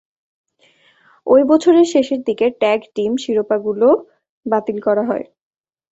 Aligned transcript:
ঐ 1.27 1.37
বছরের 1.49 1.87
শেষের 1.93 2.19
দিকে 2.27 2.45
ট্যাগ 2.61 2.79
টিম 2.95 3.11
শিরোপাগুলো 3.17 3.87
বাতিল 4.45 4.77
করা 4.79 5.03
হয়। 5.05 5.25